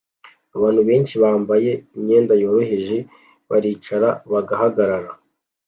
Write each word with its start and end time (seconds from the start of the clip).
Abantu 0.55 0.81
benshi 0.89 1.13
bambaye 1.23 1.71
imyenda 1.95 2.33
yoroheje 2.41 2.97
baricara 3.49 4.09
bagahagarara 4.31 5.11